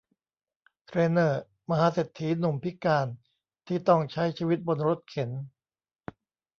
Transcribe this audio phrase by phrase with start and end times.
[0.85, 3.07] เทรย์เนอร์ มหาเศรษฐีหนุ่มพิการ
[3.67, 5.29] ที่ต้องใช้ชีวิตบนรถเข็น